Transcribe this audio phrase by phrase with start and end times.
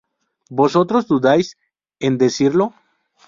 [0.49, 1.59] vosotros dudáis
[1.99, 2.73] en decirlo